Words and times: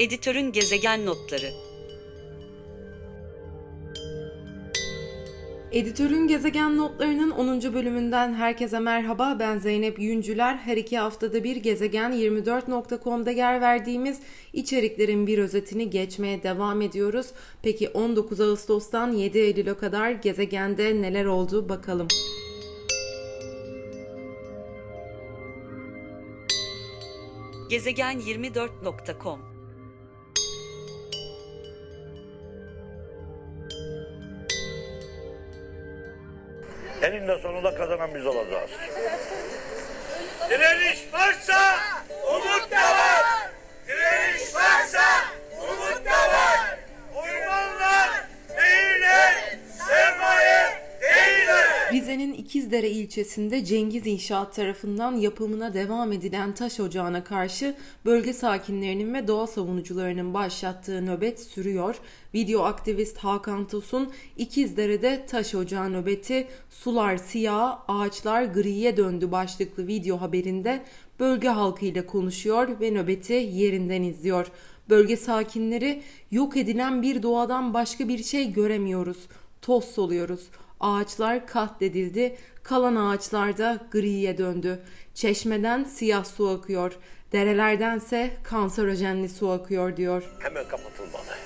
Editörün 0.00 0.52
gezegen 0.52 1.06
notları. 1.06 1.50
Editörün 5.72 6.28
Gezegen 6.28 6.76
Notlarının 6.76 7.30
10. 7.30 7.74
bölümünden 7.74 8.34
herkese 8.34 8.78
merhaba. 8.78 9.36
Ben 9.40 9.58
Zeynep 9.58 9.98
Yüncüler. 9.98 10.56
Her 10.56 10.76
iki 10.76 10.98
haftada 10.98 11.44
bir 11.44 11.56
gezegen24.com'da 11.56 13.30
yer 13.30 13.60
verdiğimiz 13.60 14.20
içeriklerin 14.52 15.26
bir 15.26 15.38
özetini 15.38 15.90
geçmeye 15.90 16.42
devam 16.42 16.82
ediyoruz. 16.82 17.26
Peki 17.62 17.88
19 17.88 18.40
Ağustos'tan 18.40 19.12
7 19.12 19.38
Eylül'e 19.38 19.74
kadar 19.74 20.10
gezegende 20.10 21.02
neler 21.02 21.24
oldu 21.24 21.68
bakalım. 21.68 22.08
Gezegen24.com 27.70 29.49
Eninde 37.02 37.38
sonunda 37.38 37.74
kazanan 37.74 38.14
biz 38.14 38.26
olacağız. 38.26 38.70
Direniş 40.50 40.98
varsa 41.12 41.78
umut 42.34 42.69
Rize'nin 52.10 52.32
İkizdere 52.32 52.90
ilçesinde 52.90 53.64
Cengiz 53.64 54.06
İnşaat 54.06 54.54
tarafından 54.54 55.16
yapımına 55.16 55.74
devam 55.74 56.12
edilen 56.12 56.54
taş 56.54 56.80
ocağına 56.80 57.24
karşı 57.24 57.74
bölge 58.04 58.32
sakinlerinin 58.32 59.14
ve 59.14 59.28
doğa 59.28 59.46
savunucularının 59.46 60.34
başlattığı 60.34 61.06
nöbet 61.06 61.40
sürüyor. 61.40 61.96
Video 62.34 62.62
aktivist 62.62 63.18
Hakan 63.18 63.68
Tosun 63.68 64.12
İkizdere'de 64.36 65.26
taş 65.26 65.54
ocağı 65.54 65.92
nöbeti 65.92 66.48
sular 66.70 67.16
siyah, 67.16 67.78
ağaçlar 67.88 68.44
griye 68.44 68.96
döndü 68.96 69.32
başlıklı 69.32 69.86
video 69.86 70.20
haberinde 70.20 70.82
bölge 71.20 71.48
halkıyla 71.48 72.06
konuşuyor 72.06 72.80
ve 72.80 72.90
nöbeti 72.90 73.32
yerinden 73.32 74.02
izliyor. 74.02 74.46
Bölge 74.88 75.16
sakinleri 75.16 76.02
yok 76.30 76.56
edilen 76.56 77.02
bir 77.02 77.22
doğadan 77.22 77.74
başka 77.74 78.08
bir 78.08 78.22
şey 78.22 78.52
göremiyoruz. 78.52 79.18
Toz 79.62 79.84
soluyoruz. 79.84 80.50
Ağaçlar 80.80 81.46
katledildi, 81.46 82.36
kalan 82.62 82.96
ağaçlar 82.96 83.58
da 83.58 83.78
griye 83.90 84.38
döndü. 84.38 84.82
Çeşmeden 85.14 85.84
siyah 85.84 86.24
su 86.24 86.48
akıyor, 86.48 86.92
derelerdense 87.32 88.30
kanserojenli 88.42 89.28
su 89.28 89.50
akıyor 89.50 89.96
diyor. 89.96 90.22
Hemen 90.38 90.68
kapatılmalı. 90.68 91.36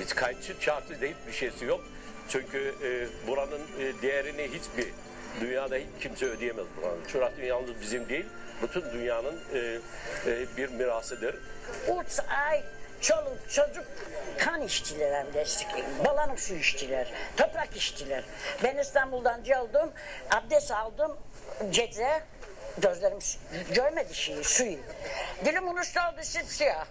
Hiç 0.00 0.14
kayıtçı 0.14 0.54
şartı 0.60 1.00
değil 1.00 1.14
bir 1.26 1.32
şeysi 1.32 1.64
yok. 1.64 1.80
Çünkü 2.28 2.74
e, 2.82 3.06
buranın 3.28 3.60
e, 3.80 4.02
değerini 4.02 4.42
hiçbir 4.42 4.92
dünyada 5.40 5.76
hiç 5.76 5.86
kimse 6.00 6.26
ödeyemez 6.26 6.66
buranın. 6.76 7.04
Çorak 7.12 7.32
yalnız 7.38 7.70
bizim 7.80 8.08
değil, 8.08 8.26
bütün 8.62 8.82
dünyanın 8.92 9.36
e, 9.54 9.78
e, 10.26 10.46
bir 10.56 10.68
mirasıdır. 10.68 11.36
Uç 11.88 12.18
ay 12.48 12.62
çoluk 13.00 13.50
çocuk 13.50 13.84
kan 14.38 14.62
içtiler 14.62 15.12
hem 15.12 15.32
de 15.32 15.44
balanık 16.04 16.40
su 16.40 16.54
içtiler, 16.54 17.12
toprak 17.36 17.76
içtiler. 17.76 18.24
Ben 18.64 18.76
İstanbul'dan 18.76 19.44
geldim, 19.44 19.90
abdest 20.30 20.70
aldım 20.70 21.16
gece, 21.70 22.22
gözlerim 22.78 23.18
görmedi 23.74 24.14
şeyi, 24.14 24.44
suyu. 24.44 24.78
Dilim 25.44 25.68
unustu 25.68 26.00
oldu 26.00 26.20
siyah. 26.22 26.86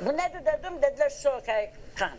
Bu 0.00 0.16
nedir 0.16 0.44
dedim, 0.44 0.82
dediler 0.82 1.10
soğuk 1.10 1.44
kan. 1.96 2.10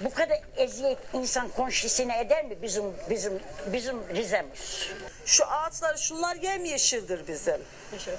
Bu 0.00 0.14
kadar 0.14 0.40
eziyet 0.56 0.98
insan 1.12 1.48
konşisine 1.48 2.20
eder 2.20 2.44
mi 2.44 2.62
bizim 2.62 2.94
bizim 3.10 3.40
bizim 3.72 4.08
Rize'miz? 4.14 4.88
Şu 5.26 5.46
ağaçlar 5.46 5.96
şunlar 5.96 6.36
yemyeşildir 6.36 7.28
bizim. 7.28 7.62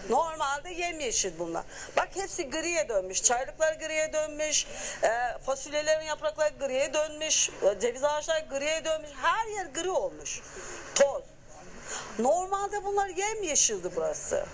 Normalde 0.10 0.70
yemyeşil 0.70 1.40
bunlar. 1.40 1.64
Bak 1.98 2.10
hepsi 2.14 2.50
griye 2.50 2.90
dönmüş. 2.90 3.24
Çaylıklar 3.24 3.74
griye 3.74 4.14
dönmüş. 4.14 4.68
E, 5.04 5.38
fasulyelerin 5.46 6.06
yaprakları 6.06 6.54
griye 6.60 6.94
dönmüş. 6.94 7.50
e, 7.50 7.80
ceviz 7.80 8.04
ağaçları 8.04 8.46
griye 8.50 8.86
dönmüş. 8.86 9.12
Her 9.22 9.48
yer 9.48 9.66
gri 9.66 9.90
olmuş. 9.90 10.42
Toz. 10.96 11.24
Normalde 12.20 12.84
bunlar 12.84 13.08
yemyeşildi 13.08 13.90
burası. 13.96 14.46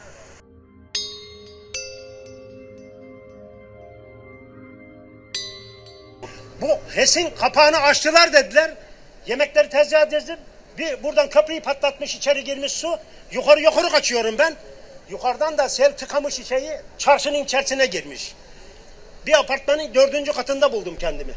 Bu 6.61 6.67
HES'in 6.95 7.29
kapağını 7.29 7.77
açtılar 7.77 8.33
dediler. 8.33 8.71
Yemekleri 9.27 9.69
tezgaha 9.69 10.11
dizdim. 10.11 10.37
Bir 10.77 11.03
buradan 11.03 11.29
kapıyı 11.29 11.61
patlatmış 11.61 12.15
içeri 12.15 12.43
girmiş 12.43 12.71
su. 12.71 12.97
Yukarı 13.31 13.61
yukarı 13.61 13.89
kaçıyorum 13.89 14.35
ben. 14.39 14.55
Yukarıdan 15.09 15.57
da 15.57 15.69
sel 15.69 15.97
tıkamış 15.97 16.33
şeyi 16.33 16.71
çarşının 16.97 17.43
içerisine 17.43 17.85
girmiş. 17.85 18.35
Bir 19.27 19.39
apartmanın 19.39 19.93
dördüncü 19.93 20.31
katında 20.31 20.73
buldum 20.73 20.95
kendimi. 20.99 21.33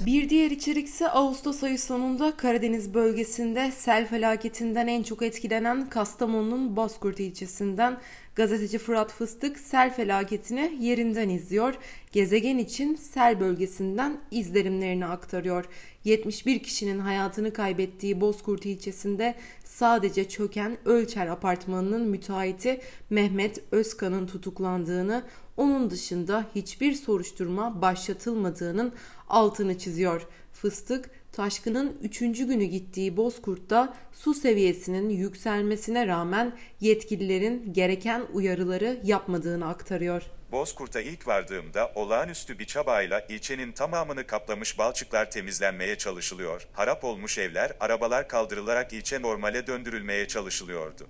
Bir 0.00 0.28
diğer 0.28 0.50
içerik 0.50 0.88
ise 0.88 1.08
Ağustos 1.08 1.62
ayı 1.62 1.78
sonunda 1.78 2.36
Karadeniz 2.36 2.94
bölgesinde 2.94 3.72
sel 3.78 4.06
felaketinden 4.08 4.86
en 4.86 5.02
çok 5.02 5.22
etkilenen 5.22 5.90
Kastamonu'nun 5.90 6.76
Bozkurt 6.76 7.20
ilçesinden 7.20 7.98
gazeteci 8.34 8.78
Fırat 8.78 9.12
Fıstık 9.12 9.58
sel 9.58 9.94
felaketini 9.94 10.76
yerinden 10.80 11.28
izliyor. 11.28 11.74
Gezegen 12.12 12.58
için 12.58 12.94
sel 12.94 13.40
bölgesinden 13.40 14.20
izlenimlerini 14.30 15.06
aktarıyor. 15.06 15.64
71 16.04 16.62
kişinin 16.62 16.98
hayatını 16.98 17.52
kaybettiği 17.52 18.20
Bozkurt 18.20 18.66
ilçesinde 18.66 19.34
sadece 19.64 20.28
çöken 20.28 20.76
Ölçer 20.84 21.26
apartmanının 21.26 22.08
müteahhiti 22.08 22.80
Mehmet 23.10 23.62
Özkan'ın 23.70 24.26
tutuklandığını, 24.26 25.22
onun 25.56 25.90
dışında 25.90 26.46
hiçbir 26.54 26.92
soruşturma 26.92 27.82
başlatılmadığının 27.82 28.92
altını 29.28 29.78
çiziyor. 29.78 30.26
Fıstık 30.52 31.10
taşkının 31.32 31.98
3. 32.02 32.18
günü 32.18 32.64
gittiği 32.64 33.16
Bozkurt'ta 33.16 33.96
su 34.12 34.34
seviyesinin 34.34 35.08
yükselmesine 35.10 36.06
rağmen 36.06 36.58
yetkililerin 36.80 37.72
gereken 37.72 38.22
uyarıları 38.32 39.00
yapmadığını 39.04 39.68
aktarıyor. 39.68 40.22
Bozkurt'a 40.52 41.00
ilk 41.00 41.26
vardığımda 41.26 41.92
olağanüstü 41.94 42.58
bir 42.58 42.64
çabayla 42.64 43.20
ilçenin 43.28 43.72
tamamını 43.72 44.26
kaplamış 44.26 44.78
balçıklar 44.78 45.30
temizlenmeye 45.30 45.98
çalışılıyor. 45.98 46.68
Harap 46.72 47.04
olmuş 47.04 47.38
evler, 47.38 47.72
arabalar 47.80 48.28
kaldırılarak 48.28 48.92
ilçe 48.92 49.22
normale 49.22 49.66
döndürülmeye 49.66 50.28
çalışılıyordu. 50.28 51.08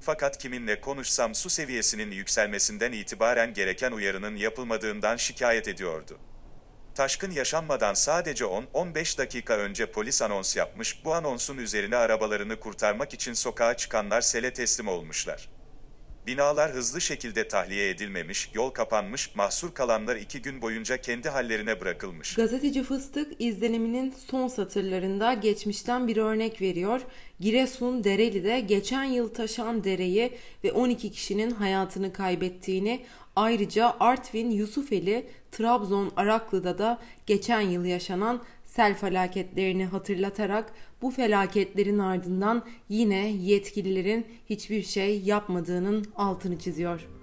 Fakat 0.00 0.38
kiminle 0.38 0.80
konuşsam 0.80 1.34
su 1.34 1.50
seviyesinin 1.50 2.10
yükselmesinden 2.10 2.92
itibaren 2.92 3.54
gereken 3.54 3.92
uyarının 3.92 4.36
yapılmadığından 4.36 5.16
şikayet 5.16 5.68
ediyordu. 5.68 6.18
Taşkın 6.94 7.30
yaşanmadan 7.30 7.94
sadece 7.94 8.44
10-15 8.44 9.18
dakika 9.18 9.56
önce 9.56 9.86
polis 9.86 10.22
anons 10.22 10.56
yapmış, 10.56 11.04
bu 11.04 11.14
anonsun 11.14 11.58
üzerine 11.58 11.96
arabalarını 11.96 12.60
kurtarmak 12.60 13.14
için 13.14 13.32
sokağa 13.32 13.76
çıkanlar 13.76 14.20
sele 14.20 14.52
teslim 14.52 14.88
olmuşlar. 14.88 15.48
Binalar 16.26 16.72
hızlı 16.72 17.00
şekilde 17.00 17.48
tahliye 17.48 17.90
edilmemiş, 17.90 18.50
yol 18.54 18.70
kapanmış, 18.70 19.34
mahsur 19.34 19.74
kalanlar 19.74 20.16
iki 20.16 20.42
gün 20.42 20.62
boyunca 20.62 20.96
kendi 20.96 21.28
hallerine 21.28 21.80
bırakılmış. 21.80 22.34
Gazeteci 22.34 22.82
Fıstık 22.82 23.32
izleniminin 23.38 24.14
son 24.30 24.48
satırlarında 24.48 25.32
geçmişten 25.32 26.08
bir 26.08 26.16
örnek 26.16 26.60
veriyor. 26.62 27.00
Giresun 27.40 28.04
Dereli'de 28.04 28.60
geçen 28.60 29.04
yıl 29.04 29.34
taşan 29.34 29.84
dereyi 29.84 30.32
ve 30.64 30.72
12 30.72 31.12
kişinin 31.12 31.50
hayatını 31.50 32.12
kaybettiğini, 32.12 33.06
ayrıca 33.36 33.96
Artvin 34.00 34.50
Yusufeli, 34.50 35.26
Trabzon 35.52 36.12
Araklı'da 36.16 36.78
da 36.78 36.98
geçen 37.26 37.60
yıl 37.60 37.84
yaşanan 37.84 38.40
sel 38.64 38.94
felaketlerini 38.94 39.84
hatırlatarak 39.86 40.72
bu 41.02 41.10
felaketlerin 41.10 41.98
ardından 41.98 42.64
yine 42.88 43.30
yetkililerin 43.30 44.26
hiçbir 44.50 44.82
şey 44.82 45.20
yapmadığının 45.20 46.04
altını 46.16 46.58
çiziyor. 46.58 47.19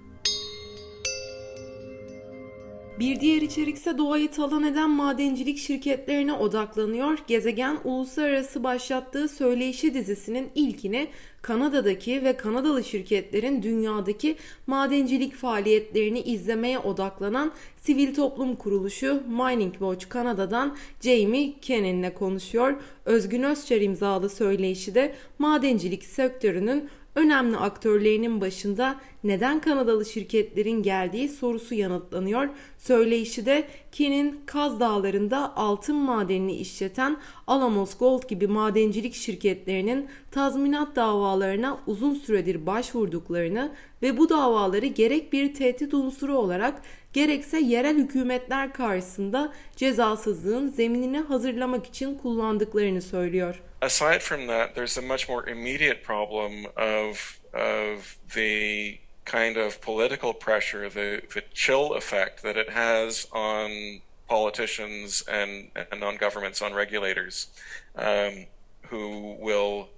Bir 2.98 3.20
diğer 3.20 3.42
içerik 3.42 3.76
ise 3.76 3.98
doğayı 3.98 4.30
talan 4.30 4.64
eden 4.64 4.90
madencilik 4.90 5.58
şirketlerine 5.58 6.32
odaklanıyor. 6.32 7.18
Gezegen 7.26 7.78
uluslararası 7.84 8.64
başlattığı 8.64 9.28
Söyleyişi 9.28 9.94
dizisinin 9.94 10.48
ilkini 10.54 11.08
Kanada'daki 11.42 12.24
ve 12.24 12.36
Kanadalı 12.36 12.84
şirketlerin 12.84 13.62
dünyadaki 13.62 14.36
madencilik 14.66 15.34
faaliyetlerini 15.34 16.20
izlemeye 16.20 16.78
odaklanan 16.78 17.52
sivil 17.76 18.14
toplum 18.14 18.56
kuruluşu 18.56 19.22
Mining 19.28 19.72
Watch 19.72 20.08
Kanada'dan 20.08 20.76
Jamie 21.00 21.54
Kennan'le 21.60 22.14
konuşuyor. 22.14 22.74
Özgün 23.04 23.42
Özçer 23.42 23.80
imzalı 23.80 24.30
söyleyişi 24.30 24.94
de 24.94 25.14
madencilik 25.38 26.04
sektörünün 26.04 26.88
önemli 27.18 27.56
aktörlerinin 27.56 28.40
başında 28.40 28.96
neden 29.24 29.60
Kanadalı 29.60 30.06
şirketlerin 30.06 30.82
geldiği 30.82 31.28
sorusu 31.28 31.74
yanıtlanıyor. 31.74 32.48
Söyleyişi 32.78 33.46
de 33.46 33.68
Kin'in 33.92 34.40
Kaz 34.46 34.80
Dağları'nda 34.80 35.56
altın 35.56 35.96
madenini 35.96 36.56
işleten 36.56 37.16
Alamos 37.46 37.98
Gold 37.98 38.28
gibi 38.28 38.46
madencilik 38.46 39.14
şirketlerinin 39.14 40.08
tazminat 40.30 40.96
davalarına 40.96 41.78
uzun 41.86 42.14
süredir 42.14 42.66
başvurduklarını 42.66 43.72
ve 44.02 44.18
bu 44.18 44.28
davaları 44.28 44.86
gerek 44.86 45.32
bir 45.32 45.54
tehdit 45.54 45.94
unsuru 45.94 46.36
olarak 46.36 46.82
gerekse 47.12 47.58
yerel 47.58 47.96
hükümetler 47.96 48.72
karşısında 48.72 49.52
cezasızlığın 49.76 50.68
zeminini 50.68 51.18
hazırlamak 51.18 51.86
için 51.86 52.14
kullandıklarını 52.14 53.02
söylüyor. 53.02 53.62
Aside 53.80 54.22
from 54.22 54.46
that, 54.48 54.74
there's 54.74 54.96
a 54.96 55.02
much 55.02 55.28
more 55.28 55.48
immediate 55.48 56.02
problem 56.02 56.66
of 56.76 57.40
of 57.54 58.18
the 58.34 58.98
kind 59.24 59.56
of 59.56 59.80
political 59.80 60.34
pressure, 60.34 60.88
the 60.88 61.22
the 61.34 61.42
chill 61.54 61.94
effect 61.94 62.42
that 62.42 62.56
it 62.56 62.70
has 62.70 63.26
on 63.32 64.00
politicians 64.28 65.22
and 65.30 65.70
and 65.92 66.02
on 66.02 66.16
governments, 66.16 66.60
on 66.62 66.72
regulators, 66.74 67.48
um, 67.96 68.46
who 68.88 69.36
will 69.40 69.90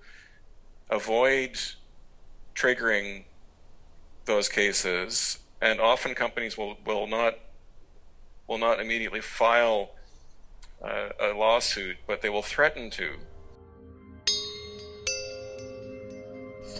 avoid 0.91 1.59
triggering 2.55 3.25
those 4.25 4.49
cases, 4.49 5.39
and 5.61 5.81
often 5.81 6.15
companies 6.15 6.57
will 6.59 6.77
will 6.85 7.07
not 7.07 7.39
will 8.47 8.59
not 8.59 8.81
immediately 8.81 9.21
file 9.21 9.91
uh, 10.83 11.09
a 11.21 11.29
lawsuit, 11.29 11.97
but 12.07 12.21
they 12.23 12.29
will 12.29 12.43
threaten 12.43 12.91
to. 12.91 13.17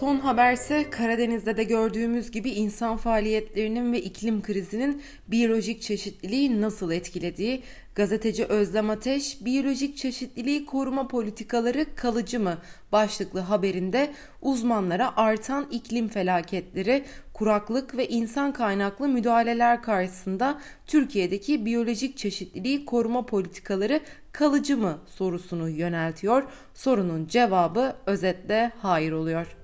Son 0.01 0.19
haberse 0.19 0.89
Karadeniz'de 0.89 1.57
de 1.57 1.63
gördüğümüz 1.63 2.31
gibi 2.31 2.49
insan 2.49 2.97
faaliyetlerinin 2.97 3.93
ve 3.93 4.01
iklim 4.01 4.41
krizinin 4.41 5.01
biyolojik 5.27 5.81
çeşitliliği 5.81 6.61
nasıl 6.61 6.91
etkilediği, 6.91 7.63
gazeteci 7.95 8.45
Özlem 8.45 8.89
Ateş, 8.89 9.45
biyolojik 9.45 9.97
çeşitliliği 9.97 10.65
koruma 10.65 11.07
politikaları 11.07 11.85
kalıcı 11.95 12.39
mı 12.39 12.57
başlıklı 12.91 13.39
haberinde 13.39 14.11
uzmanlara 14.41 15.13
artan 15.15 15.67
iklim 15.71 16.07
felaketleri, 16.07 17.05
kuraklık 17.33 17.97
ve 17.97 18.07
insan 18.07 18.53
kaynaklı 18.53 19.07
müdahaleler 19.07 19.81
karşısında 19.81 20.61
Türkiye'deki 20.87 21.65
biyolojik 21.65 22.17
çeşitliliği 22.17 22.85
koruma 22.85 23.25
politikaları 23.25 23.99
kalıcı 24.31 24.77
mı 24.77 24.97
sorusunu 25.07 25.69
yöneltiyor. 25.69 26.43
Sorunun 26.73 27.27
cevabı 27.27 27.95
özetle 28.05 28.71
hayır 28.81 29.11
oluyor. 29.11 29.60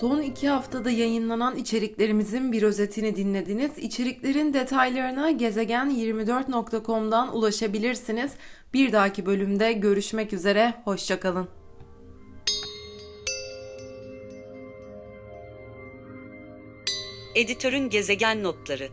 Son 0.00 0.22
iki 0.22 0.48
haftada 0.48 0.90
yayınlanan 0.90 1.56
içeriklerimizin 1.56 2.52
bir 2.52 2.62
özetini 2.62 3.16
dinlediniz. 3.16 3.78
İçeriklerin 3.78 4.54
detaylarına 4.54 5.30
gezegen24.com'dan 5.30 7.36
ulaşabilirsiniz. 7.36 8.32
Bir 8.74 8.92
dahaki 8.92 9.26
bölümde 9.26 9.72
görüşmek 9.72 10.32
üzere, 10.32 10.74
hoşçakalın. 10.84 11.48
Editörün 17.34 17.90
gezegen 17.90 18.42
notları 18.42 18.88